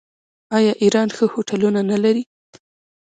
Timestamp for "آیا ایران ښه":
0.57-1.25